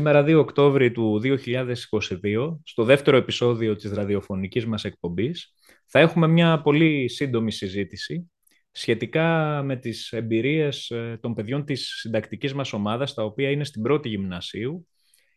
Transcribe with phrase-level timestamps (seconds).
[0.00, 5.54] Σήμερα 2 Οκτώβρη του 2022, στο δεύτερο επεισόδιο της ραδιοφωνικής μας εκπομπής,
[5.86, 8.30] θα έχουμε μια πολύ σύντομη συζήτηση
[8.70, 13.82] σχετικά με τις εμπειρίες ε, των παιδιών της συντακτικής μας ομάδας, τα οποία είναι στην
[13.82, 14.88] πρώτη γυμνασίου,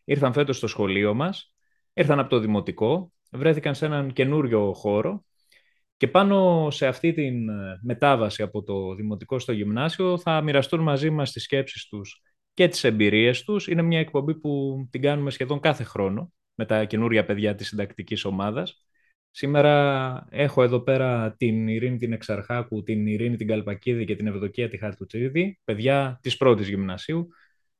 [0.04, 1.54] ήρθαν φέτος στο σχολείο μας,
[1.92, 5.24] ήρθαν από το Δημοτικό, βρέθηκαν σε έναν καινούριο χώρο
[5.96, 7.32] και πάνω σε αυτή τη ε,
[7.82, 12.22] μετάβαση από το Δημοτικό στο Γυμνάσιο θα μοιραστούν μαζί μας τις σκέψεις τους
[12.54, 13.68] και τις εμπειρίες τους.
[13.68, 18.24] Είναι μια εκπομπή που την κάνουμε σχεδόν κάθε χρόνο με τα καινούρια παιδιά της συντακτικής
[18.24, 18.84] ομάδας.
[19.30, 24.68] Σήμερα έχω εδώ πέρα την Ειρήνη την Εξαρχάκου, την Ειρήνη την Καλπακίδη και την Ευδοκία
[24.68, 27.28] τη Χαρτουτσίδη, παιδιά της πρώτης γυμνασίου.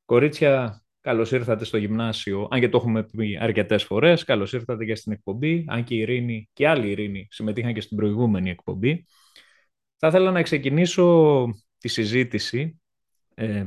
[0.05, 4.95] Κορίτσια, καλώς ήρθατε στο γυμνάσιο, αν και το έχουμε πει αρκετές φορές, καλώς ήρθατε και
[4.95, 9.07] στην εκπομπή, αν και η Ειρήνη και άλλη Ειρήνη συμμετείχαν και στην προηγούμενη εκπομπή.
[9.97, 11.47] Θα ήθελα να ξεκινήσω
[11.79, 12.81] τη συζήτηση
[13.35, 13.65] ε,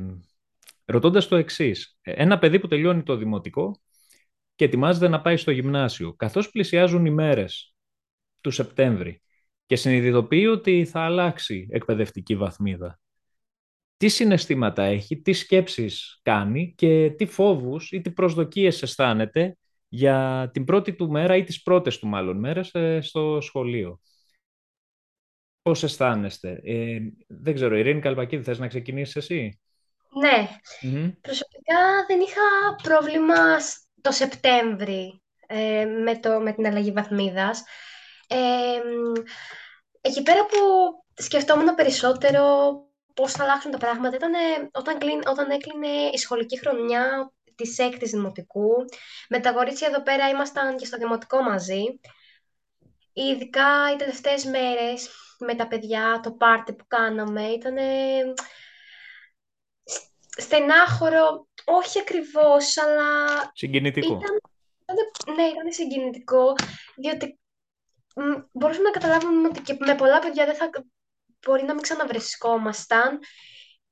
[0.88, 1.98] ρωτώντας το εξής.
[2.02, 3.82] Ένα παιδί που τελειώνει το δημοτικό
[4.56, 7.76] και ετοιμάζεται να πάει στο γυμνάσιο, καθώς πλησιάζουν οι μέρες
[8.42, 9.22] του Σεπτέμβρη
[9.66, 13.00] και συνειδητοποιεί ότι θα αλλάξει εκπαιδευτική βαθμίδα.
[13.98, 19.58] Τι συναισθήματα έχει, τι σκέψεις κάνει και τι φόβους ή τι προσδοκίες αισθάνεται
[19.88, 24.00] για την πρώτη του μέρα ή τις πρώτες του μάλλον μέρες ε, στο σχολείο;
[25.62, 26.62] Πώς αισθάνεστε.
[26.64, 29.60] Ε, δεν ξέρω, Ειρήνη Καλπακίδη, θες να ξεκινήσεις εσύ;
[30.20, 30.48] Ναι.
[31.22, 33.58] Προσωπικά δεν είχα πρόβλημα
[34.02, 37.64] το Σεπτέμβρη ε, με, το, με την αλλαγή βαθμίδας.
[38.28, 38.38] Ε,
[40.02, 40.58] εκεί πέρα που
[41.14, 42.76] σκεφτόμουν περισσότερο
[43.14, 44.34] πώς θα αλλάξουν τα πράγματα ήταν
[44.72, 44.98] όταν,
[45.30, 48.70] όταν έκλεινε η σχολική χρονιά της έκτης δημοτικού.
[49.30, 51.84] Με τα κορίτσια εδώ πέρα ήμασταν και στο δημοτικό μαζί.
[53.14, 57.76] Ειδικά οι τελευταίες μέρες με τα παιδιά, το πάρτι που κάναμε, ήταν
[60.38, 63.12] στενάχωρο, όχι ακριβώς, αλλά...
[63.54, 64.14] Συγκινητικό.
[64.14, 66.56] Ήταν, ναι, ήταν συγκινητικό,
[66.96, 67.40] διότι
[68.52, 70.70] μπορούσαμε να καταλάβουμε ότι και με πολλά παιδιά δεν θα
[71.46, 73.20] μπορεί να μην ξαναβρισκόμασταν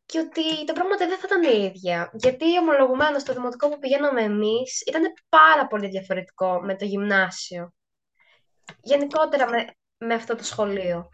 [0.05, 2.11] και ότι τα πράγματα δεν θα ήταν ίδια.
[2.13, 7.73] Γιατί ομολογουμένως το δημοτικό που πηγαίναμε εμείς ήταν πάρα πολύ διαφορετικό με το γυμνάσιο.
[8.81, 9.65] Γενικότερα με,
[9.97, 11.09] με αυτό το σχολείο.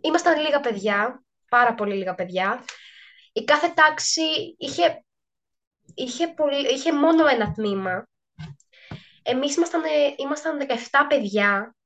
[0.00, 2.64] Ήμασταν λίγα παιδιά, πάρα πολύ λίγα παιδιά
[3.36, 5.04] η κάθε τάξη είχε,
[5.94, 8.08] είχε, πολύ, είχε μόνο ένα τμήμα.
[9.22, 9.82] Εμείς ήμασταν,
[10.16, 11.76] ήμασταν 17 παιδιά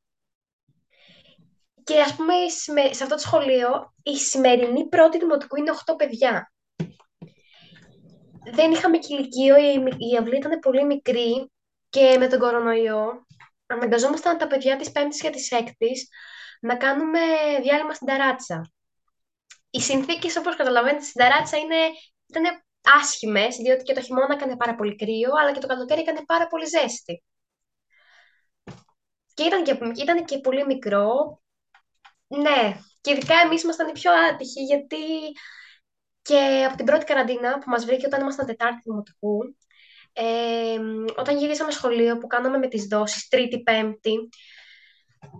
[1.85, 2.33] και ας πούμε
[2.91, 6.53] σε αυτό το σχολείο η σημερινή πρώτη δημοτικού είναι 8 παιδιά.
[8.53, 11.51] Δεν είχαμε κηλικείο, η, αυλή ήταν πολύ μικρή
[11.89, 13.27] και με τον κορονοϊό
[13.67, 16.09] αναγκαζόμασταν τα παιδιά της πέμπτης και της έκτης
[16.61, 17.21] να κάνουμε
[17.63, 18.73] διάλειμμα στην ταράτσα
[19.71, 21.77] οι συνθήκες, όπως καταλαβαίνετε, στην ταράτσα είναι,
[22.27, 22.45] ήταν
[23.01, 26.47] άσχημες, διότι και το χειμώνα έκανε πάρα πολύ κρύο, αλλά και το καλοκαίρι έκανε πάρα
[26.47, 27.23] πολύ ζέστη.
[29.35, 31.41] Και ήταν και, ήταν και πολύ μικρό.
[32.27, 34.97] Ναι, και ειδικά εμείς ήμασταν οι πιο άτυχοι, γιατί
[36.23, 39.57] και από την πρώτη καραντίνα που μας βρήκε όταν ήμασταν Τετάρτη Δημοτικού,
[40.13, 40.79] ε,
[41.17, 44.29] όταν γυρίσαμε σχολείο που κάναμε με τις δόσεις Τρίτη, Πέμπτη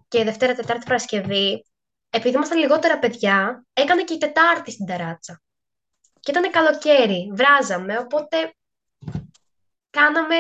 [0.09, 1.65] και Δευτέρα, Τετάρτη, Παρασκευή,
[2.11, 5.43] επειδή ήμασταν λιγότερα παιδιά, έκανε και η Τετάρτη στην ταράτσα.
[6.21, 8.55] Και ήταν καλοκαίρι, βράζαμε, οπότε
[9.91, 10.37] κάναμε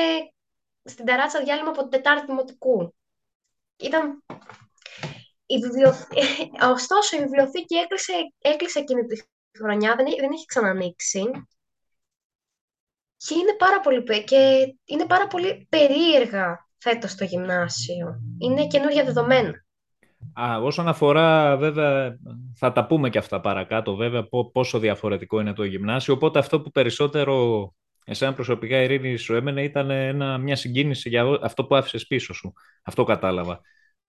[0.84, 2.94] στην ταράτσα διάλειμμα από την Τετάρτη Δημοτικού.
[3.76, 4.24] Ήταν...
[5.46, 5.56] Η
[6.74, 9.22] Ωστόσο, η βιβλιοθήκη έκλεισε, έκλεισε εκείνη τη
[9.58, 11.30] χρονιά, δεν, δεν έχει ξανανοίξει.
[13.16, 18.20] Και είναι πάρα πολύ, και είναι πάρα πολύ περίεργα φέτος το γυμνάσιο.
[18.38, 19.64] Είναι καινούργια δεδομένα.
[20.32, 22.16] Α, όσον αφορά, βέβαια,
[22.56, 26.14] θα τα πούμε και αυτά παρακάτω, βέβαια, πόσο διαφορετικό είναι το γυμνάσιο.
[26.14, 27.68] Οπότε αυτό που περισσότερο
[28.04, 32.52] εσένα προσωπικά, Ειρήνη, σου έμενε ήταν ένα, μια συγκίνηση για αυτό που άφησες πίσω σου.
[32.82, 33.60] Αυτό κατάλαβα.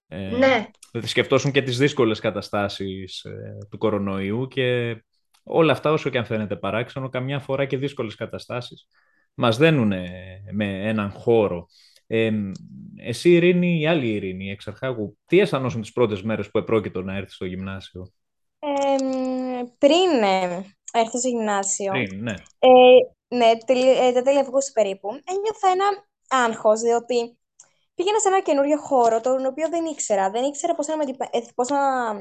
[0.08, 0.70] Ε, ναι.
[1.02, 4.98] Σκεφτόσουν και τις δύσκολες καταστάσεις ε, του κορονοϊού και
[5.44, 8.88] όλα αυτά, όσο και αν φαίνεται παράξενο, καμιά φορά και δύσκολες καταστάσεις
[9.34, 9.94] μας δένουν
[10.52, 11.68] με έναν χώρο
[12.12, 12.32] ε,
[12.96, 17.16] εσύ, Ειρήνη, η άλλη Ειρήνη, η Εξαρχάγου, τι αισθανόσουν τις πρώτες μέρες που επρόκειτο να
[17.16, 18.12] έρθεις στο γυμνάσιο;
[18.60, 18.96] Ε,
[19.78, 20.24] πριν
[20.94, 21.92] έρθω στο γυμνάσιο.
[21.92, 22.34] Πριν, ναι.
[22.60, 22.68] Ε,
[23.36, 25.10] ναι, ε, τα τέλη Αυγούστου περίπου.
[25.10, 27.38] Ένιωθα ένα άγχος, διότι
[28.02, 30.30] πήγαινα σε ένα καινούριο χώρο, τον οποίο δεν ήξερα.
[30.30, 31.04] Δεν ήξερα πώς να με,
[31.56, 32.14] πώς να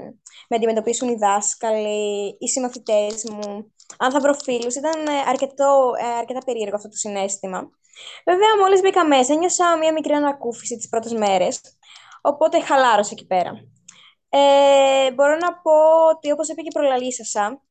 [0.48, 4.74] με αντιμετωπίσουν οι δάσκαλοι, οι συμμαθητές μου, αν θα βρω φίλους.
[4.74, 7.70] Ήταν αρκετό, αρκετά περίεργο αυτό το συνέστημα.
[8.24, 11.60] Βέβαια, μόλις μπήκα μέσα, ένιωσα μια μικρή ανακούφιση τις πρώτες μέρες.
[12.20, 13.52] Οπότε χαλάρωσα εκεί πέρα.
[14.28, 15.72] Ε, μπορώ να πω
[16.14, 17.69] ότι όπως είπε και προλαλήσασα, ε,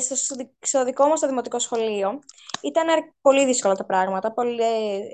[0.00, 0.14] στο,
[0.60, 2.18] στο δικό μας το δημοτικό σχολείο
[2.62, 2.86] ήταν
[3.20, 4.62] πολύ δύσκολα τα πράγματα, πολύ,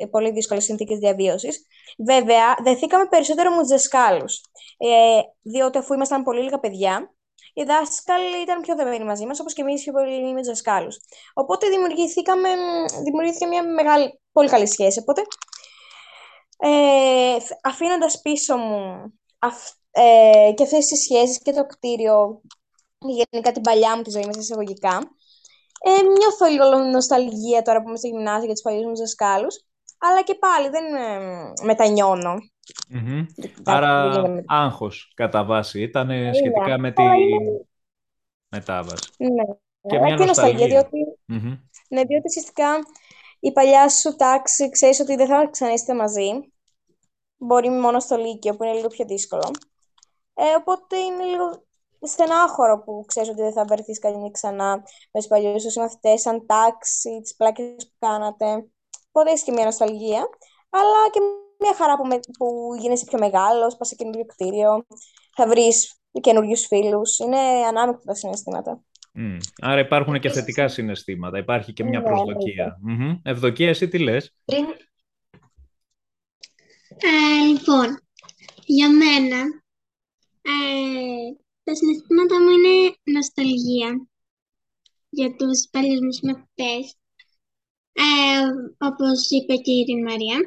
[0.00, 1.66] ε, πολύ δύσκολες συνθήκες διαβίωσης.
[1.98, 4.40] Βέβαια, δεθήκαμε περισσότερο με τους δασκάλους,
[4.76, 7.14] ε, διότι αφού ήμασταν πολύ λίγα παιδιά,
[7.54, 10.98] οι δάσκαλοι ήταν πιο δεμένοι μαζί μας, όπως και εμείς πιο πολύ με τους δασκάλους.
[11.34, 12.48] Οπότε δημιουργηθήκαμε,
[13.04, 14.98] δημιουργήθηκε μια μεγάλη, πολύ καλή σχέση.
[14.98, 15.22] Οπότε,
[16.58, 19.12] ε, αφήνοντας πίσω μου
[19.90, 22.40] ε, και αυτές τις σχέσεις και το κτίριο
[23.08, 25.00] γενικά την παλιά μου τη ζωή μέσα εισαγωγικά.
[25.82, 29.64] Ε, νιώθω λίγο νοσταλγία τώρα που είμαι στο γυμνάσιο για τους παλιούς μου δασκάλους.
[29.98, 32.34] Αλλά και πάλι δεν ε, μετανιώνω.
[32.94, 33.26] Mm-hmm.
[33.64, 37.02] Άρα άγχος κατά βάση ήταν είναι, σχετικά με τη
[38.48, 39.10] μετάβαση.
[39.16, 39.44] Ναι,
[39.88, 40.98] και μια και νοσταλγία, διότι,
[41.32, 41.58] mm-hmm.
[41.88, 42.78] ναι, διότι ουσιαστικά
[43.40, 46.30] η παλιά σου τάξη ξέρεις ότι δεν θα ξαναείστε μαζί.
[47.36, 49.50] Μπορεί μόνο στο Λύκειο που είναι λίγο πιο δύσκολο.
[50.34, 51.64] Ε, οπότε είναι λίγο
[52.06, 54.76] στενάχωρο που ξέρεις ότι δεν θα βρεθείς κανεί ξανά
[55.12, 58.68] με τους παλιούς σου συμμαθητές, σαν τάξη, τις πλάκες που κάνατε.
[59.08, 60.28] Οπότε έχει και μια νοσταλγία,
[60.70, 61.20] αλλά και
[61.58, 64.86] μια χαρά που, με, που γίνεσαι πιο μεγάλος, πας σε καινούριο κτίριο,
[65.36, 67.18] θα βρεις καινούριους φίλους.
[67.18, 67.38] Είναι
[67.68, 68.84] ανάμεικτα τα συναισθήματα.
[69.18, 69.38] Mm.
[69.60, 71.38] Άρα υπάρχουν και θετικά συναισθήματα.
[71.38, 72.80] Υπάρχει και μια ναι, προσδοκία.
[72.88, 73.20] Mm-hmm.
[73.22, 74.64] Ευδοκία, εσύ τι λες; Πριν...
[76.96, 78.00] Ε, λοιπόν,
[78.64, 79.36] για μένα,
[80.42, 81.39] ε,
[81.70, 82.74] τα συναισθήματα μου είναι
[83.14, 83.90] νοσταλγία
[85.10, 86.84] για τους παλιούς μου συμμαθητές,
[87.92, 88.42] ε,
[88.88, 90.38] όπως είπε και η Ειρήνη Μαρία.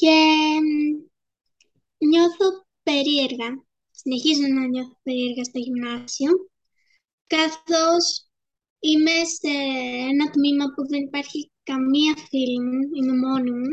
[0.00, 0.16] Και
[2.10, 2.46] νιώθω
[2.82, 3.48] περίεργα.
[4.00, 6.32] Συνεχίζω να νιώθω περίεργα στο γυμνάσιο,
[7.26, 8.04] καθώς
[8.78, 9.52] είμαι σε
[10.12, 13.72] ένα τμήμα που δεν υπάρχει καμία φίλη μου, είμαι μόνη μου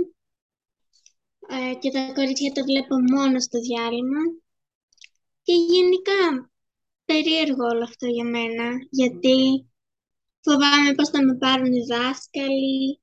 [1.56, 4.24] ε, και τα κορίτσια τα βλέπω μόνο στο διάλειμμα
[5.46, 6.52] και γενικά
[7.06, 9.66] περίεργο όλο αυτό για μένα, γιατί
[10.42, 13.02] φοβάμαι πώς θα με πάρουν οι δάσκαλοι,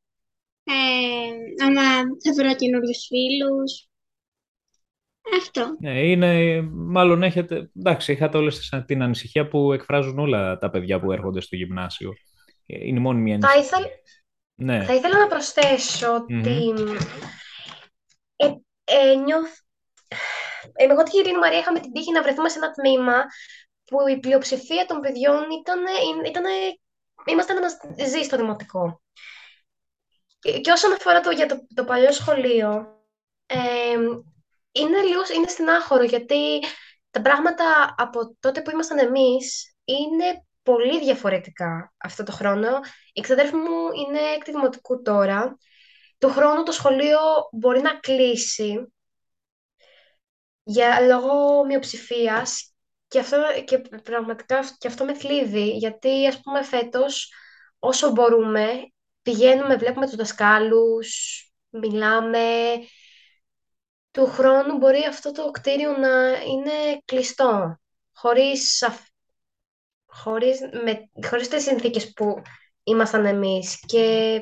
[0.64, 1.82] ε, άμα
[2.24, 3.86] θα βρω καινούριους φίλους.
[5.40, 5.76] Αυτό.
[5.80, 11.12] Ναι, είναι, μάλλον έχετε, εντάξει, είχατε όλες την ανησυχία που εκφράζουν όλα τα παιδιά που
[11.12, 12.12] έρχονται στο γυμνάσιο.
[12.66, 13.62] Είναι η μόνη μια ανησυχία.
[13.62, 13.90] Θα, ήθελ...
[14.54, 14.84] ναι.
[14.84, 16.72] θα ήθελα να προσθέσω ότι
[18.36, 18.46] ε,
[18.84, 19.58] ε, νιώθ
[20.75, 23.25] εγώ και η Ειρήνη Μαρία είχαμε την τύχη να βρεθούμε σε ένα τμήμα
[23.85, 25.81] που η πλειοψηφία των παιδιών ήταν,
[26.26, 26.44] ήταν,
[27.26, 27.56] ήμασταν
[28.06, 29.03] ζει στο δημοτικό.
[30.61, 33.00] Και, όσον αφορά το, για το, το παλιό σχολείο,
[33.47, 33.56] ε,
[34.73, 36.61] είναι λίγος είναι στενάχωρο γιατί
[37.11, 42.69] τα πράγματα από τότε που ήμασταν εμείς είναι πολύ διαφορετικά αυτό το χρόνο.
[43.12, 45.57] Η ξαδέρφη μου είναι έκτη δημοτικού τώρα.
[46.19, 47.19] Το χρόνο το σχολείο
[47.52, 48.92] μπορεί να κλείσει
[50.62, 52.73] για λόγω μειοψηφίας
[53.09, 57.33] και αυτό και πραγματικά και αυτό με θλίβει, γιατί ας πούμε φέτος
[57.78, 58.92] όσο μπορούμε
[59.23, 62.49] πηγαίνουμε, βλέπουμε τους δασκάλους, μιλάμε.
[64.11, 67.78] Του χρόνου μπορεί αυτό το κτίριο να είναι κλειστό,
[68.12, 68.85] χωρίς,
[70.07, 72.42] χωρίς, με, χωρίς τις συνθήκες που
[72.83, 73.81] ήμασταν εμείς.
[73.87, 74.40] Και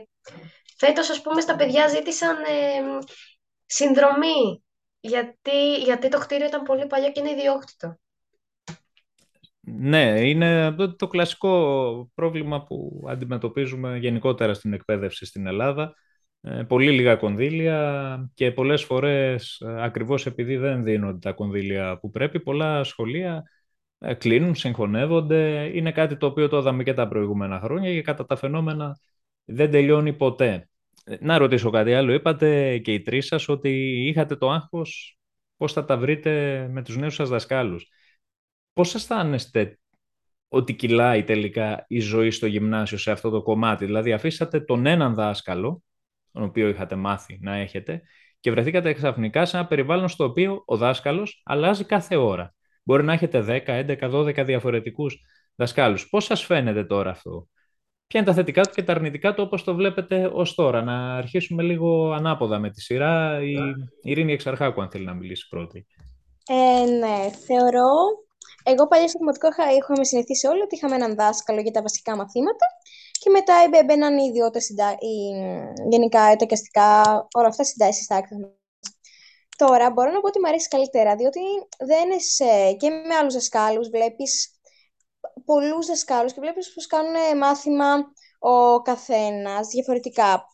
[0.77, 2.99] φέτος, ας πούμε, στα παιδιά ζήτησαν ε,
[3.67, 4.65] συνδρομή
[5.00, 7.99] γιατί, γιατί το κτίριο ήταν πολύ παλιό και είναι ιδιόκτητο.
[9.61, 15.95] Ναι, είναι το κλασικό πρόβλημα που αντιμετωπίζουμε γενικότερα στην εκπαίδευση στην Ελλάδα.
[16.42, 22.11] Ε, πολύ λίγα κονδύλια και πολλές φορές, ε, ακριβώς επειδή δεν δίνονται τα κονδύλια που
[22.11, 23.42] πρέπει, πολλά σχολεία
[23.99, 25.71] ε, κλείνουν, συγχωνεύονται.
[25.75, 28.99] Είναι κάτι το οποίο το είδαμε και τα προηγούμενα χρόνια και κατά τα φαινόμενα
[29.45, 30.70] δεν τελειώνει ποτέ.
[31.19, 32.12] Να ρωτήσω κάτι άλλο.
[32.12, 33.71] Είπατε και οι τρεις σας ότι
[34.09, 35.19] είχατε το άγχος
[35.57, 37.88] πώς θα τα βρείτε με τους νέους σας δασκάλους.
[38.73, 39.79] Πώς αισθάνεστε
[40.49, 45.14] ότι κυλάει τελικά η ζωή στο γυμνάσιο σε αυτό το κομμάτι; Δηλαδή αφήσατε τον έναν
[45.14, 45.83] δάσκαλο,
[46.33, 48.02] τον οποίο είχατε μάθει να έχετε,
[48.40, 52.55] και βρεθήκατε ξαφνικά σε ένα περιβάλλον στο οποίο ο δάσκαλος αλλάζει κάθε ώρα.
[52.83, 55.19] Μπορεί να έχετε 10, 11, 12 διαφορετικούς
[55.55, 56.09] δασκάλους.
[56.09, 57.49] Πώς σας φαίνεται τώρα αυτό;
[58.11, 60.83] Ποια είναι τα θετικά του και τα αρνητικά του όπως το βλέπετε ως τώρα.
[60.83, 63.43] Να αρχίσουμε λίγο ανάποδα με τη σειρά.
[63.43, 63.57] Η
[64.02, 65.87] Ειρήνη Εξαρχάκου, αν θέλει να μιλήσει πρώτη.
[66.49, 67.88] Ε, ναι, θεωρώ...
[68.62, 69.49] Εγώ παλιά στο δημοτικό
[69.79, 72.67] είχαμε συνηθίσει όλοι ότι είχαμε έναν δάσκαλο για τα βασικά μαθήματα
[73.21, 74.71] και μετά έμπαιναν οι ιδιώτες,
[75.90, 77.02] γενικά ετοκιαστικά,
[77.35, 78.37] όλα αυτά συντάσεις στα άκρη
[79.57, 81.40] Τώρα μπορώ να πω ότι μου αρέσει καλύτερα, διότι
[81.79, 84.60] δεν είσαι και με άλλους δασκάλους, βλέπεις
[85.50, 90.47] πολλούς δασκάλους και βλέπεις πως κάνουν μάθημα ο καθένας διαφορετικά.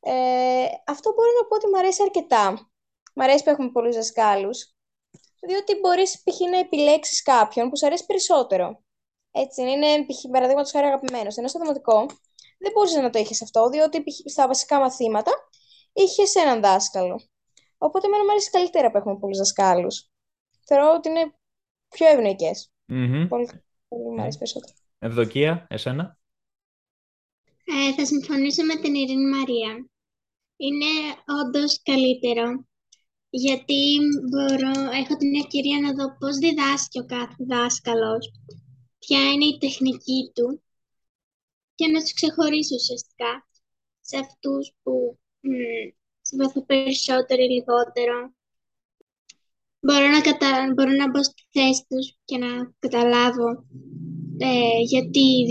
[0.00, 2.70] Ε, αυτό μπορώ να πω ότι μου αρέσει αρκετά.
[3.14, 4.74] Μ' αρέσει που έχουμε πολλούς δασκάλους,
[5.46, 6.40] διότι μπορείς π.χ.
[6.50, 8.82] να επιλέξεις κάποιον που σου αρέσει περισσότερο.
[9.30, 10.30] Έτσι είναι, είναι π.χ.
[10.32, 11.36] παραδείγματος χάρη αγαπημένος.
[11.36, 12.06] Ενώ στο δημοτικό
[12.58, 14.30] δεν μπορούσες να το είχες αυτό, διότι π.χ.
[14.30, 15.32] στα βασικά μαθήματα
[15.92, 17.20] είχες έναν δάσκαλο.
[17.78, 20.10] Οπότε εμένα μου αρέσει καλύτερα που έχουμε πολλούς δασκάλους.
[20.66, 21.34] Θεωρώ ότι είναι
[21.88, 22.70] πιο ευνοϊκές.
[22.84, 23.28] Μμμ.
[23.28, 23.65] Πολύ,
[24.02, 24.74] πολύ μου αρέσει περισσότερο.
[24.98, 26.18] Ευδοκία, εσένα;
[27.64, 29.86] Ε, θα συμφωνήσω με την Ειρήνη Μαρία.
[30.56, 30.92] Είναι
[31.42, 32.66] όντως καλύτερο,
[33.30, 33.98] γιατί
[34.30, 38.32] μπορώ, έχω την ευκαιρία να δω πώς διδάσκει ο κάθε δάσκαλος,
[38.98, 40.62] ποια είναι η τεχνική του
[41.74, 43.48] και να τους ξεχωρίσω ουσιαστικά
[44.00, 45.48] σε αυτούς που μ,
[46.20, 48.34] συμπαθώ περισσότερο ή λιγότερο.
[49.86, 50.72] Μπορώ να, κατα...
[50.74, 53.48] μπορώ να μπω στη θέση τους και να καταλάβω
[54.38, 55.44] ε, γιατί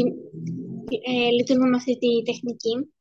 [1.07, 2.93] ε, λειτουργούν με αυτή τη τεχνική.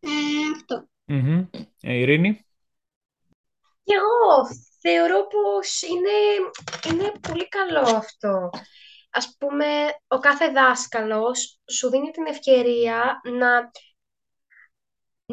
[0.00, 0.08] Ε,
[0.54, 0.88] αυτό.
[1.04, 1.46] Μμμ.
[1.80, 2.44] Ε, Ειρήνη;
[3.82, 4.46] Και εγώ
[4.80, 6.16] θεωρώ πως είναι,
[6.92, 8.50] είναι πολύ καλό αυτό.
[9.10, 9.66] Ας πούμε,
[10.08, 13.70] ο κάθε δάσκαλος σου δίνει την ευκαιρία να,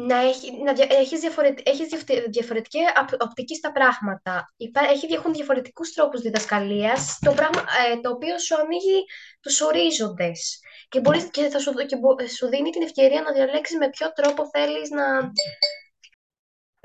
[0.06, 4.52] να, έχει, να δια- έχεις, διαφορετ, έχεις διαφτε- διαφορετική απ- οπτική στα πράγματα.
[4.56, 9.04] Υπά, έχει, έχουν διαφορετικούς τρόπους διδασκαλίας, το, πράγμα, ε, το οποίο σου ανοίγει
[9.40, 10.60] τους ορίζοντες.
[10.88, 14.12] Και, μπορείς, και, θα σου, και μπο- σου δίνει την ευκαιρία να διαλέξεις με ποιο
[14.12, 15.32] τρόπο θέλεις να,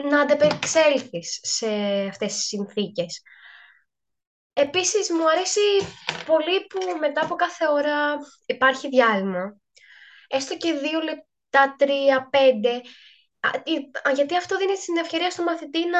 [0.09, 1.67] να αντεπεξέλθεις σε
[2.09, 3.21] αυτές τις συνθήκες.
[4.53, 5.59] Επίσης, μου αρέσει
[6.25, 9.57] πολύ που μετά από κάθε ώρα υπάρχει διάλειμμα.
[10.27, 11.27] Έστω και δύο λεπτά,
[11.77, 12.81] τρία, πέντε.
[13.39, 15.99] Α, η- α, Γιατί αυτό δίνει την ευκαιρία στο μαθητή να,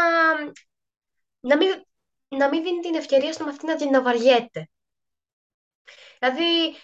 [1.39, 1.69] να, μην,
[2.27, 4.69] να μην δίνει την ευκαιρία στο μαθητή να, δι- να βαριέται.
[6.19, 6.75] Δηλαδή,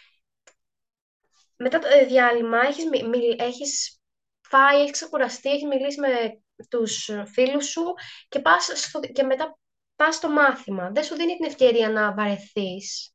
[1.56, 4.00] μετά το ε, διάλειμμα έχεις, μι- μιλ- έχεις
[4.42, 7.94] φάει, έχεις ξεκουραστεί, έχεις μιλήσει με τους φίλους σου
[8.30, 9.58] και, πας στο, και μετά
[9.96, 10.92] πας στο μάθημα.
[10.92, 13.14] Δεν σου δίνει την ευκαιρία να βαρεθείς.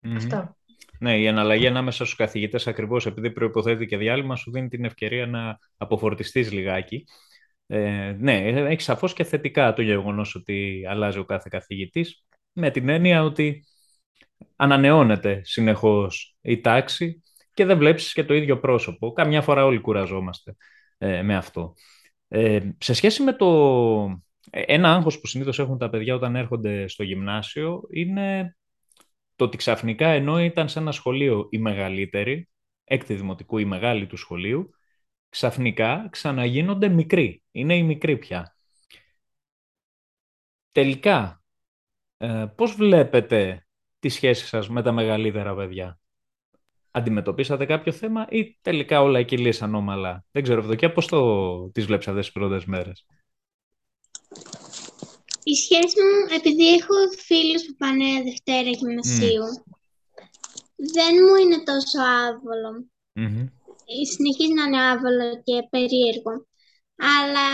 [0.00, 0.16] Μμμ.
[0.16, 0.55] Αυτό.
[1.00, 5.26] Ναι, η αναλλαγή ανάμεσα στους καθηγητές ακριβώς επειδή προϋποθέτει και διάλειμμα σου δίνει την ευκαιρία
[5.26, 7.04] να αποφορτιστείς λιγάκι.
[7.66, 12.88] Ε, ναι, έχει σαφώς και θετικά το γεγονός ότι αλλάζει ο κάθε καθηγητής με την
[12.88, 13.64] έννοια ότι
[14.56, 17.22] ανανεώνεται συνεχώς η τάξη
[17.54, 19.12] και δεν βλέπεις και το ίδιο πρόσωπο.
[19.12, 20.56] Καμιά φορά όλοι κουραζόμαστε
[20.98, 21.74] ε, με αυτό.
[22.28, 23.46] Ε, σε σχέση με το...
[24.50, 28.55] ε, Ένα άγχος που συνήθως έχουν τα παιδιά όταν έρχονται στο γυμνάσιο είναι
[29.36, 32.48] το ότι ξαφνικά ενώ ήταν σε ένα σχολείο η μεγαλύτερη,
[32.84, 34.70] έκτη δημοτικού η μεγάλη του σχολείου,
[35.28, 37.42] ξαφνικά ξαναγίνονται μικροί.
[37.50, 38.56] Είναι οι μικροί πια.
[40.72, 41.42] Τελικά,
[42.16, 43.66] ε, πώς βλέπετε
[43.98, 46.00] τη σχέση σας με τα μεγαλύτερα παιδιά;
[46.90, 51.86] Αντιμετωπίσατε κάποιο θέμα ή τελικά όλα εκεί λύσαν όμαλα; Δεν ξέρω, Ευδοκία, πώς το τις
[51.86, 53.06] βλέπεις αυτές τις πρώτες μέρες;
[55.52, 59.46] Η σχέση μου, επειδή έχω φίλους που πάνε Δευτέρα γυμνασίου,
[60.94, 62.70] δεν μου είναι τόσο άβολο.
[63.12, 63.40] Μμμ.
[63.90, 66.34] Ε, Συνεχίζει να είναι άβολο και περίεργο.
[67.16, 67.48] Αλλά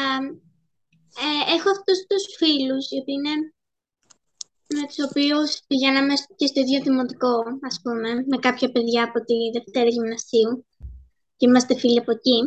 [1.25, 3.35] ε, έχω αυτούς τους φίλους, οι οποίοι είναι
[4.77, 7.37] με τους οποίους πηγαίναμε και στο ίδιο δημοτικό,
[7.69, 10.53] ας πούμε, με κάποια παιδιά από τη Δευτέρα Γυμνασίου
[11.37, 12.39] και είμαστε φίλοι από εκεί.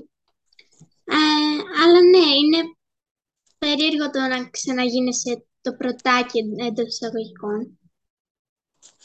[1.17, 1.19] Ε,
[1.81, 2.59] αλλά ναι, είναι
[3.65, 7.79] περίεργο το να ξαναγίνεσαι το πρωτάκι εντός εισαγωγικών.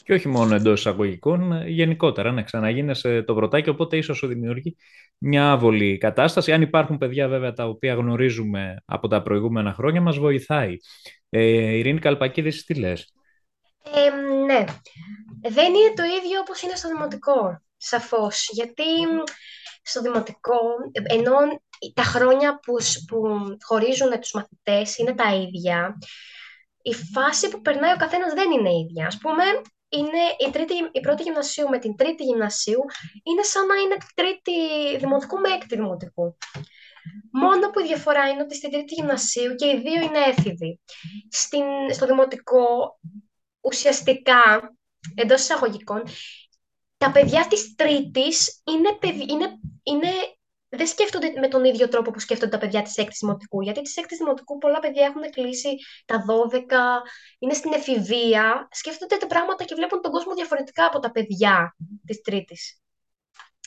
[0.03, 4.75] Και όχι μόνο εντός εισαγωγικών, ε, γενικότερα, να ξαναγίνεσαι το πρωτάκι, οπότε ίσως σου δημιουργεί
[5.17, 6.51] μια άβολη κατάσταση.
[6.51, 10.75] Αν υπάρχουν παιδιά βέβαια τα οποία γνωρίζουμε από τα προηγούμενα χρόνια, μας βοηθάει.
[11.29, 13.13] Ε, Ειρήνη Καλπακίδης, εσύ τι λες;
[13.83, 14.09] Ε,
[14.45, 14.65] ναι.
[15.49, 18.49] Δεν είναι το ίδιο όπως είναι στο δημοτικό, σαφώς.
[18.51, 19.23] Γιατί μ,
[19.81, 20.59] στο δημοτικό,
[20.91, 21.33] ενώ
[21.93, 23.21] τα χρόνια που, σ- που
[23.63, 25.97] χωρίζουν τους μαθητές είναι τα ίδια,
[26.81, 29.07] η φάση που περνάει ο καθένας δεν είναι ίδια.
[29.07, 29.43] Ας πούμε,
[29.89, 32.83] είναι η, τρίτη, η πρώτη γυμνασίου με την τρίτη γυμνασίου
[33.23, 34.51] είναι σαν να είναι τρίτη
[34.97, 36.37] δημοτικού με έκτη δημοτικού.
[37.31, 40.79] Μόνο που η διαφορά είναι ότι στην τρίτη γυμνασίου και οι δύο είναι έφηβοι.
[41.29, 42.99] Στην, στο δημοτικό,
[43.61, 44.73] ουσιαστικά,
[45.15, 46.03] εντός εισαγωγικών,
[46.97, 50.11] τα παιδιά της τρίτης είναι, παιδι- είναι, είναι,
[50.77, 53.61] δεν σκέφτονται με τον ίδιο τρόπο που σκέφτονται τα παιδιά της έκτης δημοτικού.
[53.61, 55.69] Γιατί της έκτης δημοτικού πολλά παιδιά έχουν κλείσει
[56.05, 57.03] τα 12,
[57.39, 61.75] είναι στην εφηβεία, σκέφτονται τα πράγματα και βλέπουν τον κόσμο διαφορετικά από τα παιδιά
[62.05, 62.75] της τρίτης.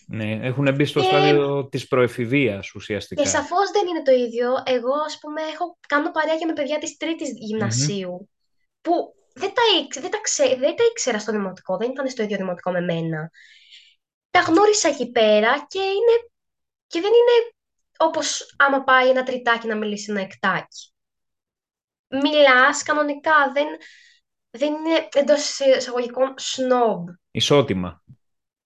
[0.07, 3.23] Ναι, έχουν μπει στο Και- στάδιο της προεφηβείας ουσιαστικά.
[3.23, 4.53] Και σαφώς δεν είναι το ίδιο.
[4.65, 8.29] Εγώ, ας πούμε, έχω, κάνω παρέα και με παιδιά της τρίτης γυμνασίου,
[8.81, 12.23] που δεν τα, ήξε- δεν, τα ξέ, δεν τα ήξερα στο δημοτικό, δεν ήταν στο
[12.23, 13.31] ίδιο δημοτικό με μένα.
[14.31, 16.31] Τα γνώρισα εκεί πέρα και, είναι,
[16.87, 17.55] και δεν είναι
[17.97, 20.93] όπως άμα πάει ένα τριτάκι να μιλήσει ένα εκτάκι.
[22.09, 23.67] Μιλάς κανονικά, δεν,
[24.50, 28.03] δεν είναι εντός εισαγωγικών σνόμπ Ισότιμα.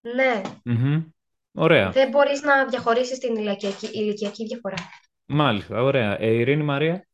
[0.00, 0.40] Ναι.
[0.64, 1.04] Μμμ.
[1.52, 1.90] Ωραία.
[1.90, 4.76] Δεν μπορείς να διαχωρίσεις την ηλικιακή, ηλικιακή διαφορά.
[5.24, 6.16] Μάλιστα, ωραία.
[6.20, 7.08] Ε, Ειρήνη Μαρία.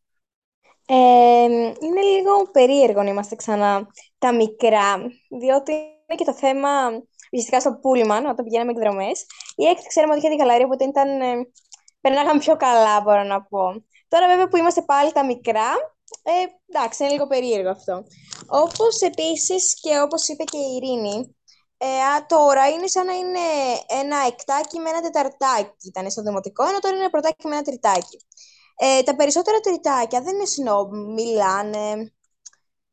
[0.86, 0.94] Ε,
[1.80, 3.86] είναι λίγο περίεργο να είμαστε ξανά
[4.18, 4.96] τα μικρά,
[5.40, 6.68] διότι είναι και το θέμα,
[7.30, 9.26] φυσικά στο Πούλμαν, όταν πηγαίναμε εκδρομές.
[9.54, 11.48] Η έκτη ξέρουμε ότι είχε τη χαλαρή, οπότε ήταν, ε,
[12.00, 13.84] περνάγαμε πιο καλά, μπορώ να πω.
[14.08, 15.70] Τώρα, βέβαια, που είμαστε πάλι τα μικρά,
[16.22, 16.32] ε,
[16.68, 18.04] εντάξει, είναι λίγο περίεργο αυτό.
[18.46, 21.36] Όπως επίσης και όπως είπε και η Ειρήνη,
[21.78, 23.38] ε, α, τώρα είναι σαν να είναι
[23.86, 25.88] ένα εκτάκι με ένα τεταρτάκι.
[25.88, 28.26] Ήταν στο δημοτικό, ενώ τώρα είναι ένα πρωτάκι με ένα τριτάκι.
[28.76, 32.12] Ε, τα περισσότερα τριτάκια δεν είναι σνόμπ, μιλάνε,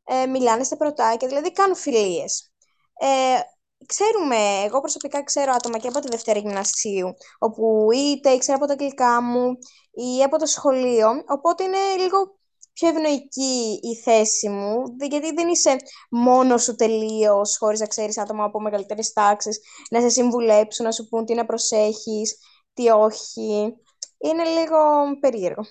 [0.04, 2.52] ε, μιλάνε στα πρωτάκια, δηλαδή κάνουν φιλίες.
[3.00, 3.40] Ε,
[3.86, 4.36] ξέρουμε,
[4.66, 9.22] εγώ προσωπικά ξέρω άτομα και από τη Δευτέρα Γυμνασίου, όπου είτε ήξερα από τα αγγλικά
[9.22, 9.58] μου
[9.92, 12.40] ή από το σχολείο, οπότε είναι λίγο
[12.74, 15.76] πιο ευνοϊκή η θέση μου, γιατί δεν είσαι
[16.10, 19.60] μόνος σου τελείως, χωρίς να ξέρεις άτομα από μεγαλύτερες τάξεις,
[19.90, 22.38] να σε συμβουλέψουν, να σου πούν τι να προσέχεις,
[22.74, 23.74] τι όχι.
[24.18, 24.78] Είναι λίγο
[25.20, 25.64] περίεργο.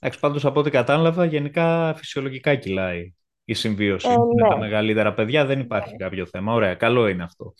[0.00, 4.08] Εντάξει, πάντως από ό,τι κατάλαβα, γενικά φυσιολογικά κυλάει η συμβίωση.
[4.08, 4.48] Ε, Με ναι.
[4.48, 6.52] τα μεγαλύτερα παιδιά δεν υπάρχει κάποιο θέμα.
[6.52, 7.54] Ωραία, καλό είναι αυτό.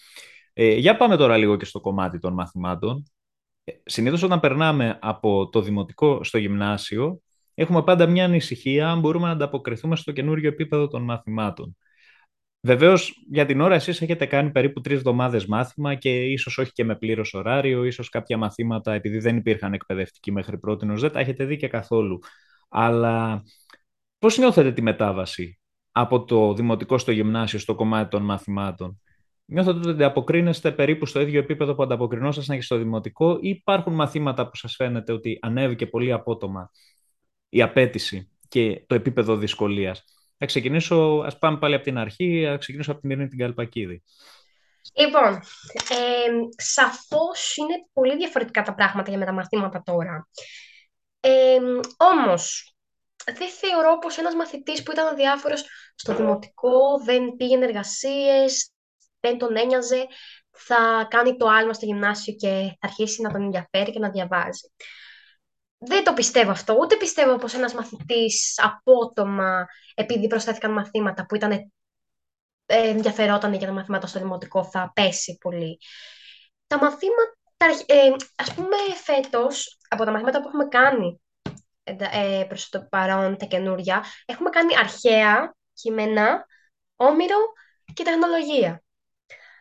[0.53, 3.05] Ε, για πάμε τώρα λίγο και στο κομμάτι των μαθημάτων.
[3.65, 7.21] Ε, συνήθως όταν περνάμε από το δημοτικό στο γυμνάσιο,
[7.55, 11.77] έχουμε πάντα μια ανησυχία αν μπορούμε να ανταποκριθούμε στο καινούριο επίπεδο των μαθημάτων.
[12.61, 16.85] Βεβαίως, για την ώρα, εσείς έχετε κάνει περίπου τρεις εβδομάδες μάθημα και ίσως όχι και
[16.85, 21.45] με πλήρως ωράριο, ίσως κάποια μαθήματα, επειδή δεν υπήρχαν εκπαιδευτικοί μέχρι πρώτη, δεν τα έχετε
[21.45, 22.19] δει και καθόλου.
[22.69, 23.43] Αλλά
[24.19, 25.59] πώς νιώθετε τη μετάβαση
[25.97, 29.01] από το δημοτικό στο γυμνάσιο, στο κομμάτι των μαθημάτων.
[29.45, 34.49] Νιώθετε ότι ανταποκρίνεστε περίπου στο ίδιο επίπεδο που ανταποκρινόσασταν και στο δημοτικό, ή υπάρχουν μαθήματα
[34.49, 36.71] που σας φαίνεται ότι ανέβηκε πολύ απότομα
[37.49, 40.05] η απέτηση και το επίπεδο δυσκολίας;
[40.39, 44.03] Θα ξεκινήσω, ας πάμε πάλι από την αρχή, θα ξεκινήσω από την Ειρήνη την Καλπακίδη.
[44.99, 45.35] Λοιπόν,
[45.75, 50.29] ε, σαφώς είναι πολύ διαφορετικά τα πράγματα για με τα μαθήματα τώρα.
[51.21, 51.59] Ε,
[51.97, 52.74] όμως,
[53.25, 58.71] δεν θεωρώ πως ένας μαθητής που ήταν αδιάφορος στο δημοτικό, δεν πήγαινε εργασίες,
[59.21, 60.07] δεν τον ένοιαζε,
[60.51, 64.73] θα κάνει το άλμα στο γυμνάσιο και θα αρχίσει να τον ενδιαφέρει και να διαβάζει.
[65.79, 71.53] Δεν το πιστεύω αυτό, ούτε πιστεύω πως ένας μαθητής απότομα, επειδή προσθέθηκαν μαθήματα που ήταν
[72.67, 75.79] ε, ενδιαφερόταν για τα μαθήματα στο δημοτικό, θα πέσει πολύ.
[76.67, 77.35] Τα μαθήματα,
[77.87, 81.21] ε, ας πούμε φέτος, από τα μαθήματα που έχουμε κάνει
[81.85, 86.47] ε, προς το παρόν, τα καινούρια, έχουμε κάνει αρχαία, κείμενα,
[86.97, 87.37] όμηρο
[87.93, 88.83] και τεχνολογία.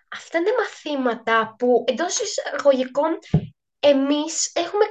[0.09, 3.17] Αυτά είναι μαθήματα που εντός εισαγωγικών
[3.79, 4.85] εμείς έχουμε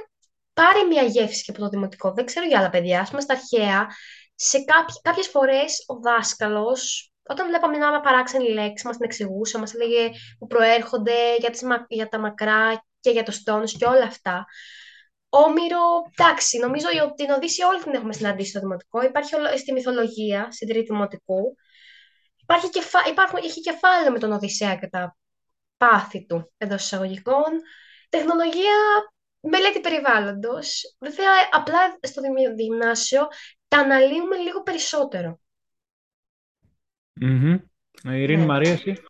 [0.53, 2.11] πάρει μια γεύση και από το δημοτικό.
[2.13, 2.99] Δεν ξέρω για άλλα παιδιά.
[3.01, 3.87] Ας πούμε στα αρχαία,
[4.35, 9.73] σε κάποιες, κάποιες φορές ο δάσκαλος, όταν βλέπαμε μια παράξενη λέξη, μας την εξηγούσε, μας
[9.73, 14.45] έλεγε που προέρχονται για, τις, για τα μακρά και για το στόνος και όλα αυτά.
[15.35, 15.79] Όμηρο,
[16.17, 19.03] εντάξει, νομίζω ότι την Οδύσσια όλη την έχουμε συναντήσει στο δημοτικό.
[19.03, 21.55] Υπάρχει στη μυθολογία, στην τρίτη δημοτικού.
[22.41, 22.99] Υπάρχει κεφα...
[23.09, 23.39] Υπάρχουν...
[23.43, 25.17] Έχει κεφάλαιο με τον Οδυσσέα και τα
[25.77, 27.51] πάθη του εντός εισαγωγικών.
[28.09, 28.77] Τεχνολογία,
[29.39, 30.95] μελέτη περιβάλλοντος.
[30.99, 32.21] Βέβαια, απλά στο
[32.57, 33.27] γυμνάσιο
[33.67, 35.39] τα αναλύουμε λίγο περισσότερο.
[37.21, 37.59] Mm-hmm.
[38.03, 38.45] Ειρήνη ναι.
[38.45, 39.03] Μαρία, εσύ;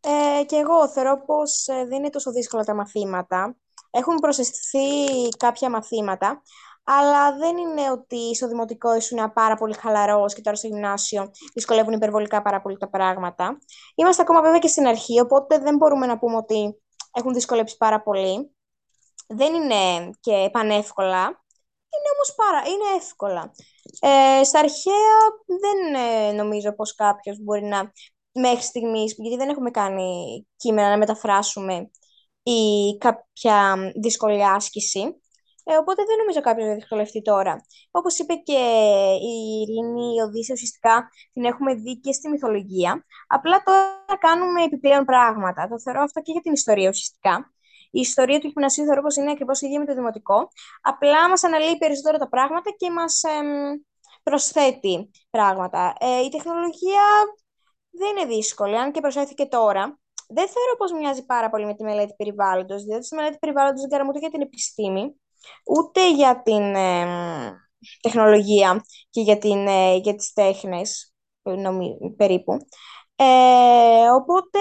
[0.00, 3.56] Ε, και εγώ θεωρώ πως ε, δεν είναι τόσο δύσκολα τα μαθήματα.
[3.94, 6.42] Έχουν προσεστηθεί κάποια μαθήματα,
[6.84, 11.92] αλλά δεν είναι ότι στο δημοτικό ήσουν πάρα πολύ χαλαρός και τώρα στο γυμνάσιο δυσκολεύουν
[11.92, 13.58] υπερβολικά πάρα πολύ τα πράγματα.
[13.94, 18.02] Είμαστε ακόμα βέβαια και στην αρχή, οπότε δεν μπορούμε να πούμε ότι έχουν δυσκολέψει πάρα
[18.02, 18.56] πολύ.
[19.26, 21.42] Δεν είναι και πανεύκολα,
[21.94, 23.52] είναι όμως πάρα, είναι εύκολα.
[24.00, 27.92] Ε, στα αρχαία δεν ε, νομίζω πως κάποιος μπορεί να
[28.32, 31.90] μέχρι στιγμής, γιατί δεν έχουμε κάνει κείμενα να μεταφράσουμε
[32.42, 35.16] ή κάποια δυσκολία άσκηση.
[35.64, 37.64] Ε, οπότε δεν νομίζω κάποιος να δυσκολευτεί τώρα.
[37.90, 38.62] Όπως είπε και
[39.22, 43.04] η Ειρήνη, η Οδύσσια ουσιαστικά την έχουμε δει και στη μυθολογία.
[43.26, 45.68] Απλά τώρα κάνουμε επιπλέον πράγματα.
[45.68, 47.52] Το θεωρώ αυτό και για την ιστορία ουσιαστικά.
[47.90, 50.48] Η ιστορία του γυμνασίου θεωρώ πως είναι ακριβώς ίδια με το δημοτικό.
[50.82, 53.20] Απλά μας αναλύει περισσότερο τα πράγματα και μας
[54.22, 55.94] προσθέτει πράγματα.
[56.00, 57.04] Ε, η τεχνολογία
[57.90, 60.01] δεν είναι δύσκολη, αν και προσθέθηκε τώρα
[60.34, 63.90] δεν θεωρώ πως μοιάζει πάρα πολύ με τη μελέτη περιβάλλοντος, διότι στη μελέτη περιβάλλοντος δεν
[63.90, 65.14] κάναμε ούτε για την επιστήμη,
[65.64, 67.06] ούτε για την ε,
[68.00, 72.56] τεχνολογία και για, την, ε, για τις τέχνες, νομί, περίπου.
[73.16, 74.58] Ε, οπότε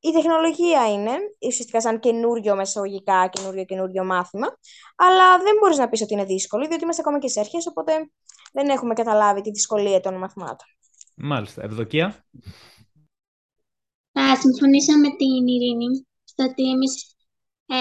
[0.00, 1.10] η τεχνολογία είναι
[1.46, 4.46] ουσιαστικά σαν καινούριο μεσογωγικά, καινούριο καινούριο μάθημα,
[4.96, 8.10] αλλά δεν μπορείς να πεις ότι είναι δύσκολο, διότι είμαστε ακόμα και σε αρχές, οπότε
[8.52, 10.66] δεν έχουμε καταλάβει τη δυσκολία των μαθημάτων.
[11.16, 11.62] Μάλιστα.
[11.62, 12.24] Ευδοκία;
[14.12, 17.14] Τα να συμφωνήσω με την Ειρήνη στο ότι εμείς
[17.66, 17.76] ε,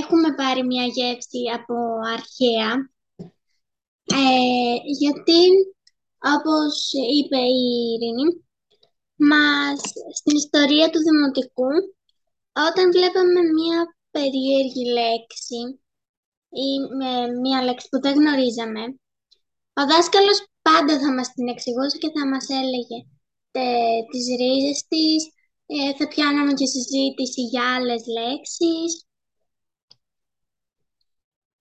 [0.00, 1.74] έχουμε πάρει μια γεύση από
[2.16, 2.70] αρχαία
[4.04, 5.42] ε, γιατί
[6.36, 8.26] όπως είπε η Ειρήνη
[9.16, 9.80] μας
[10.18, 11.72] στην ιστορία του Δημοτικού
[12.68, 15.60] όταν βλέπαμε μια περίεργη λέξη
[16.64, 16.68] ή
[16.98, 18.82] με μια λέξη που δεν γνωρίζαμε
[19.80, 22.98] ο δάσκαλος πάντα θα μας την εξηγούσε και θα μας έλεγε
[23.50, 23.68] τε,
[24.10, 25.31] τις ρίζες της,
[25.74, 29.06] ε, θα πιάναμε και συζήτηση για άλλες λέξεις.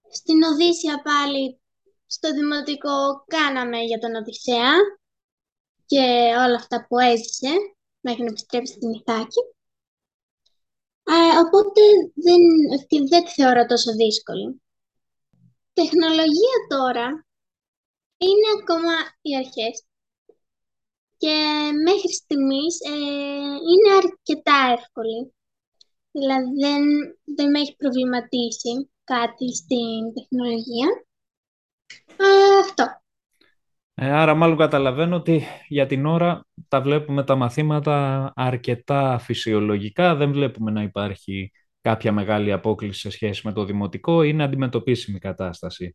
[0.09, 1.61] Στην Οδύσσια πάλι,
[2.05, 4.73] στο Δημοτικό, κάναμε για τον Οδυσσέα
[5.85, 6.03] και
[6.45, 7.53] όλα αυτά που έζησε
[7.99, 9.41] μέχρι να επιστρέψει στην Ιθάκη.
[11.03, 11.81] Ε, οπότε
[12.13, 12.41] δεν,
[13.09, 14.61] δεν τη θεωρώ τόσο δύσκολη.
[15.73, 17.25] Τεχνολογία τώρα
[18.17, 19.83] είναι ακόμα οι αρχές
[21.21, 21.37] και
[21.87, 22.97] μέχρι στιγμής ε,
[23.71, 25.33] είναι αρκετά εύκολη.
[26.11, 26.83] Δηλαδή δεν,
[27.35, 30.89] δεν με έχει προβληματίσει κάτι στην τεχνολογία.
[32.61, 32.85] αυτό.
[33.93, 40.31] Ε, άρα μάλλον καταλαβαίνω ότι για την ώρα τα βλέπουμε τα μαθήματα αρκετά φυσιολογικά, δεν
[40.31, 45.93] βλέπουμε να υπάρχει κάποια μεγάλη απόκληση σε σχέση με το δημοτικό, είναι αντιμετωπίσιμη κατάσταση.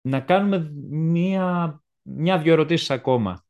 [0.00, 3.44] Να κάνουμε μία, μια-δυο ερωτήσεις ακόμα.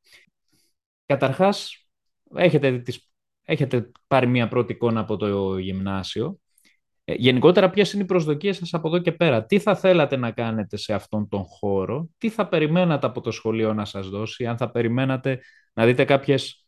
[1.07, 1.87] Καταρχάς,
[2.35, 3.11] έχετε, τις,
[3.45, 6.39] έχετε πάρει μία πρώτη εικόνα από το γυμνάσιο.
[7.05, 10.31] Ε, γενικότερα, ποιες είναι οι προσδοκίες σας από εδώ και πέρα; Τι θα θέλατε να
[10.31, 14.57] κάνετε σε αυτόν τον χώρο, τι θα περιμένατε από το σχολείο να σας δώσει, αν
[14.57, 15.41] θα περιμένατε
[15.75, 16.67] να δείτε κάποιες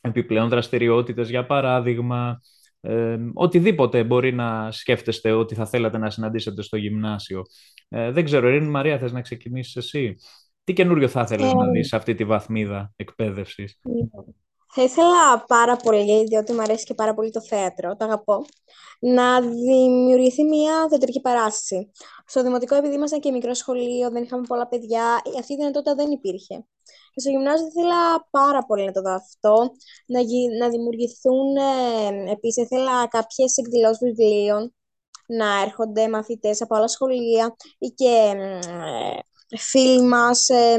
[0.00, 2.40] επιπλέον δραστηριότητες, για παράδειγμα,
[2.80, 7.42] ε, οτιδήποτε μπορεί να σκέφτεστε ότι θα θέλατε να συναντήσετε στο γυμνάσιο.
[7.88, 10.16] Ε, δεν ξέρω, Ειρήνη Μαρία, θες να ξεκινήσεις εσύ;
[10.68, 13.80] Τι καινούριο θα ήθελες να ε, δεις σε αυτή τη βαθμίδα εκπαίδευσης;
[14.74, 18.44] Θα ήθελα πάρα πολύ, διότι μου αρέσει και πάρα πολύ το θέατρο, το αγαπώ,
[19.00, 21.90] να δημιουργηθεί μια θεατρική παράσταση.
[22.26, 26.10] Στο δημοτικό, επειδή ήμασταν και μικρό σχολείο, δεν είχαμε πολλά παιδιά, αυτή η δυνατότητα δεν
[26.10, 26.66] υπήρχε.
[27.12, 29.54] Και στο γυμνάσιο θα ήθελα πάρα πολύ να το δω αυτό,
[30.06, 30.20] να,
[30.58, 34.74] να δημιουργηθούν, ε, επίσης, ήθελα κάποιες εκδηλώσεις βιβλίων,
[35.26, 39.18] να έρχονται μαθητές από άλλα σχολεία ή και ε,
[39.56, 40.76] φίλοι μας, ε,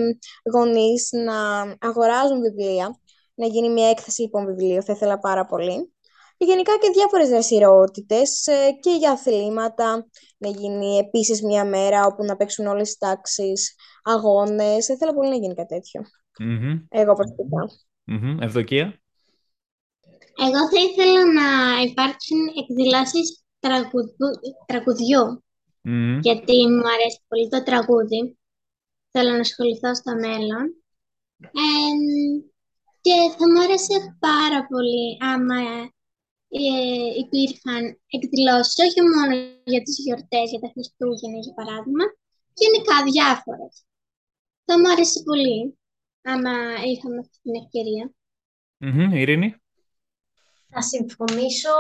[0.54, 3.00] γονείς, να αγοράζουν βιβλία,
[3.34, 5.94] να γίνει μια έκθεση λοιπόν βιβλίου, θα ήθελα πάρα πολύ.
[6.38, 12.24] Και γενικά και διάφορες δραστηριότητες ε, και για αθλήματα, να γίνει επίσης μια μέρα όπου
[12.24, 14.86] να παίξουν όλες τις τάξεις, αγώνες.
[14.86, 16.02] Θα ήθελα πολύ να γίνει κάτι τέτοιο.
[16.44, 16.86] Mm-hmm.
[16.90, 17.70] Εγώ προσωπικά.
[18.12, 18.38] Mm-hmm.
[18.42, 19.02] Ευδοκία.
[20.38, 23.44] Εγώ θα ήθελα να υπάρξουν εκδηλώσεις
[24.66, 25.44] τραγουδιού,
[26.22, 28.39] γιατί μου αρέσει πολύ το τραγούδι
[29.12, 30.66] θέλω να ασχοληθώ στο μέλλον.
[33.02, 35.60] και θα μου άρεσε πάρα πολύ άμα
[36.50, 37.84] ε, υπήρχαν
[38.16, 42.06] εκδηλώσεις, όχι μόνο για τις γιορτές, για τα Χριστούγεννα, για παράδειγμα,
[42.62, 43.74] γενικά διάφορες.
[44.66, 45.80] Θα μου άρεσε πολύ
[46.22, 46.54] άμα
[46.92, 48.06] είχαμε αυτή την ευκαιρία.
[48.86, 49.10] Mm-hmm.
[49.22, 49.56] Ειρήνη.
[50.72, 51.76] Θα συμφωνήσω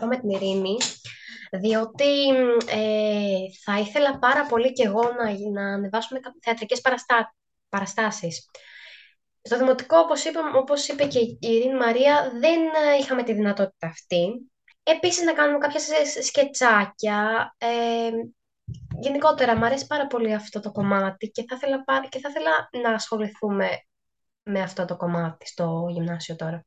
[0.00, 0.76] 100% με την Ειρήνη
[1.60, 2.28] διότι
[2.66, 7.34] ε, θα ήθελα πάρα πολύ και εγώ να, να ανεβάσουμε θεατρικές παραστά,
[7.68, 8.50] παραστάσεις.
[9.42, 13.86] Στο δημοτικό, όπως, είπα, όπως είπε και η Ειρήνη Μαρία, δεν ε, είχαμε τη δυνατότητα
[13.86, 14.50] αυτή.
[14.82, 15.80] Επίσης, να κάνουμε κάποια
[16.22, 17.54] σκετσάκια.
[17.58, 18.10] Ε,
[19.00, 22.94] γενικότερα, μου αρέσει πάρα πολύ αυτό το κομμάτι και θα ήθελα, και θα ήθελα να
[22.94, 23.68] ασχοληθούμε
[24.42, 26.66] με αυτό το κομμάτι στο γυμνάσιο τώρα.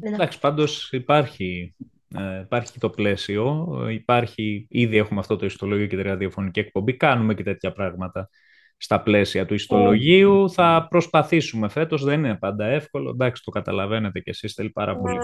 [0.00, 1.74] Εντάξει, πάντως υπάρχει
[2.18, 7.34] ε, υπάρχει το πλαίσιο, υπάρχει, ήδη έχουμε αυτό το ιστολόγιο και τη ραδιοφωνική εκπομπή, κάνουμε
[7.34, 8.28] και τέτοια πράγματα
[8.76, 10.50] στα πλαίσια του ιστολογίου.
[10.50, 15.18] Θα προσπαθήσουμε φέτος, δεν είναι πάντα εύκολο, εντάξει το καταλαβαίνετε και εσείς, θέλει πάρα πολύ.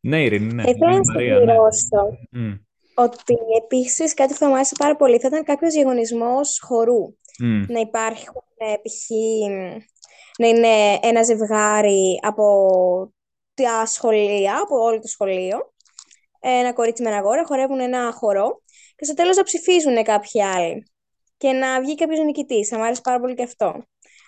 [0.00, 0.62] Ναι, Ειρήνη, ναι.
[0.62, 2.56] Ήθελα να συμπληρώσω ναι.
[2.94, 7.14] ότι επίσης κάτι που θα μου άρεσε πάρα πολύ θα ήταν κάποιος διαγωνισμός χορού.
[7.68, 9.10] Να υπάρχουν π.χ.
[10.38, 12.44] να είναι ένα ζευγάρι από
[13.62, 15.72] τα σχολεία, από όλο το σχολείο,
[16.40, 18.62] ένα κορίτσι με ένα γόρα, χορεύουν ένα χορό
[18.96, 20.90] και στο τέλος να ψηφίζουν κάποιοι άλλοι
[21.36, 22.68] και να βγει κάποιος νικητής.
[22.68, 23.84] Θα μου άρεσε πάρα πολύ και αυτό.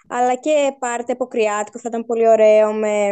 [0.08, 3.08] Αλλά και πάρτε αποκριάτικο θα ήταν πολύ ωραίο με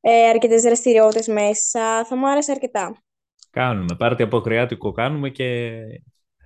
[0.00, 2.04] ε, αρκετές δραστηριότητες μέσα.
[2.04, 3.02] Θα μου άρεσε αρκετά.
[3.50, 3.94] Κάνουμε.
[3.98, 5.72] Πάρτε αποκριάτικο κάνουμε και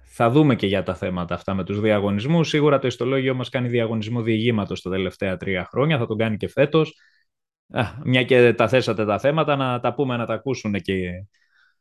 [0.05, 2.49] θα δούμε και για τα θέματα αυτά με τους διαγωνισμούς.
[2.49, 5.99] Σίγουρα το ιστολόγιο μας κάνει διαγωνισμό διηγήματος τα τελευταία τρία χρόνια.
[5.99, 7.01] Θα τον κάνει και φέτος
[8.05, 11.11] μια και τα θέσατε τα θέματα, να τα πούμε, να τα ακούσουν και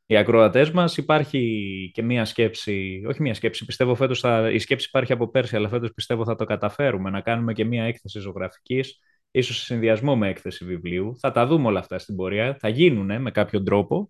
[0.05, 0.97] οι ακροατές μας.
[0.97, 5.55] Υπάρχει και μια σκέψη, όχι μια σκέψη, πιστεύω φέτος θα, η σκέψη υπάρχει από πέρσι,
[5.55, 8.99] αλλά φέτος πιστεύω θα το καταφέρουμε, να κάνουμε και μια έκθεση ζωγραφικής
[9.31, 11.17] ίσως σε συνδυασμό με έκθεση βιβλίου.
[11.19, 14.09] Θα τα δούμε όλα αυτά στην πορεία, θα γίνουν με κάποιον τρόπο.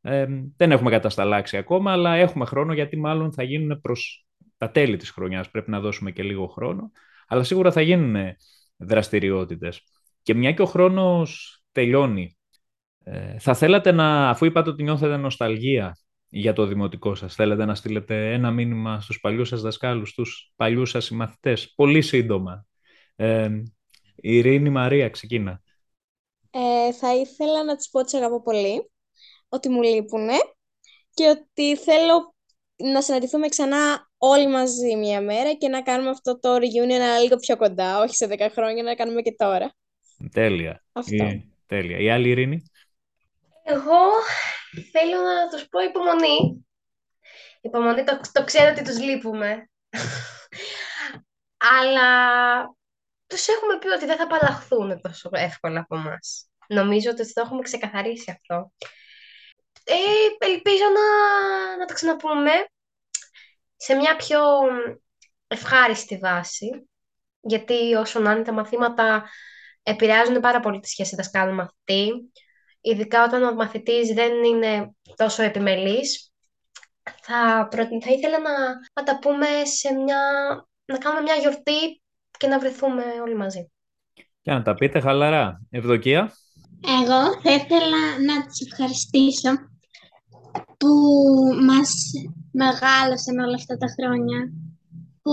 [0.00, 4.96] Ε, δεν έχουμε κατασταλάξει ακόμα, αλλά έχουμε χρόνο γιατί μάλλον θα γίνουν προς τα τέλη
[4.96, 5.50] της χρονιάς.
[5.50, 6.90] Πρέπει να δώσουμε και λίγο χρόνο,
[7.28, 8.16] αλλά σίγουρα θα γίνουν
[8.76, 9.82] δραστηριότητες.
[10.24, 12.36] Και μια και ο χρόνος τελειώνει,
[13.04, 17.74] ε, θα θέλατε να, αφού είπατε ότι νιώθετε νοσταλγία για το δημοτικό σας, θέλετε να
[17.74, 22.66] στείλετε ένα μήνυμα στους παλιούς σας δασκάλους, στους παλιούς σας συμμαθητές, πολύ σύντομα.
[23.16, 23.48] Ε,
[24.16, 25.62] η Ειρήνη Μαρία, ξεκίνα.
[26.50, 28.90] Ε, θα ήθελα να τους πω ότι αγαπώ πολύ,
[29.48, 30.34] ότι μου λείπουνε
[31.14, 32.34] και ότι θέλω
[32.76, 37.36] να συναντηθούμε ξανά όλοι μαζί μια μέρα και να κάνουμε αυτό το reunion ένα λίγο
[37.36, 39.74] πιο κοντά, όχι σε 10 χρόνια, να κάνουμε και τώρα.
[40.32, 40.84] Τέλεια.
[40.92, 41.24] Αυτό.
[41.24, 41.98] Η, τέλεια.
[41.98, 42.62] Η άλλη Ειρήνη;
[43.64, 44.00] Εγώ
[44.92, 46.66] θέλω να τους πω υπομονή.
[47.60, 49.70] Υπομονή, το, το ξέρω ότι τους λείπουμε.
[51.80, 52.08] Αλλά
[53.26, 56.48] τους έχουμε πει ότι δεν θα απαλλαχθούν τόσο εύκολα από εμάς.
[56.68, 58.72] Νομίζω ότι το έχουμε ξεκαθαρίσει αυτό.
[59.84, 62.50] Ε, ελπίζω να, να τα ξαναπούμε
[63.76, 64.40] σε μια πιο
[65.46, 66.88] ευχάριστη βάση,
[67.40, 69.28] γιατί όσο να είναι τα μαθήματα
[69.84, 72.32] επηρεάζουν πάρα πολύ τη σχέση δασκάλου-μαθητή,
[72.80, 76.32] ειδικά όταν ο μαθητής δεν είναι τόσο επιμελής,
[77.22, 78.52] θα, θα ήθελα να,
[78.94, 80.18] να τα πούμε σε μια,
[80.84, 82.02] να κάνουμε μια γιορτή
[82.38, 83.70] και να βρεθούμε όλοι μαζί.
[84.40, 85.60] Και να τα πείτε χαλαρά.
[85.70, 86.32] Ευδοκία.
[87.00, 89.50] Εγώ θα ήθελα να τις ευχαριστήσω
[90.76, 90.94] που
[91.66, 91.90] μας
[92.52, 94.52] μεγάλωσαν όλα αυτά τα χρόνια,
[95.22, 95.32] που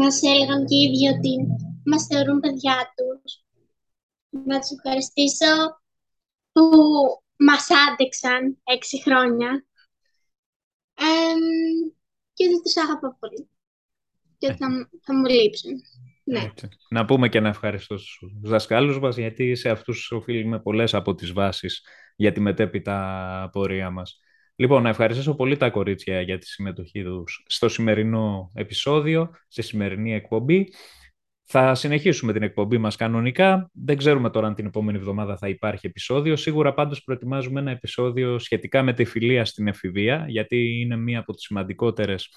[0.00, 1.34] μας έλεγαν και οι ίδιοι ότι
[1.88, 3.44] μας θεωρούν παιδιά τους.
[4.44, 5.80] Να τους ευχαριστήσω
[6.52, 6.70] που
[7.36, 9.66] μας άντεξαν έξι χρόνια
[12.32, 13.48] και ότι τους αγαπώ πολύ
[14.38, 15.72] και θα, θα μου λείψουν.
[16.24, 16.52] Ναι.
[16.90, 21.32] Να πούμε και να ευχαριστώ στους δασκάλους μας, γιατί σε αυτούς οφείλουμε πολλές από τις
[21.32, 24.20] βάσεις για τη μετέπειτα πορεία μας.
[24.56, 30.14] Λοιπόν, να ευχαριστήσω πολύ τα κορίτσια για τη συμμετοχή τους στο σημερινό επεισόδιο, στη σημερινή
[30.14, 30.72] εκπομπή.
[31.50, 33.70] Θα συνεχίσουμε την εκπομπή μας κανονικά.
[33.72, 36.36] Δεν ξέρουμε τώρα αν την επόμενη εβδομάδα θα υπάρχει επεισόδιο.
[36.36, 41.32] Σίγουρα πάντως προετοιμάζουμε ένα επεισόδιο σχετικά με τη φιλία στην εφηβεία, γιατί είναι μία από
[41.32, 42.28] τις σημαντικότερες,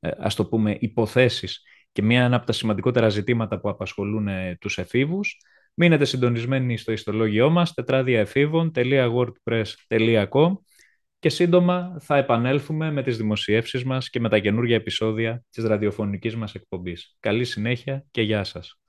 [0.00, 4.78] ε, ας το πούμε, υποθέσεις και μία από τα σημαντικότερα ζητήματα που απασχολούν ε, τους
[4.78, 5.36] εφήβους.
[5.74, 10.52] Μείνετε συντονισμένοι στο ιστολόγιό μας, τετράδιαεφήβων.wordpress.com
[11.18, 16.36] και σύντομα θα επανέλθουμε με τις δημοσιεύσεις μας και με τα καινούργια επεισόδια της ραδιοφωνικής
[16.36, 17.16] μας εκπομπής.
[17.20, 18.80] Καλή συνέχεια και γεια σας.